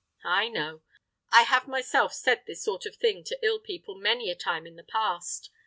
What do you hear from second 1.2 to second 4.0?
I have myself said this sort of thing to ill people